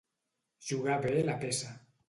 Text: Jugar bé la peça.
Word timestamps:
Jugar 0.69 0.97
bé 1.05 1.13
la 1.31 1.39
peça. 1.47 1.73